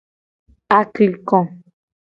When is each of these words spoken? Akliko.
Akliko. 0.77 1.39